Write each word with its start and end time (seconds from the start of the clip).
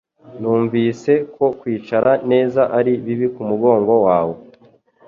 Numvise 0.39 1.11
ko 1.35 1.45
kwicara 1.59 2.11
neza 2.31 2.61
ari 2.77 2.91
bibi 3.05 3.27
kumugongo 3.35 3.93
wawe 4.05 4.35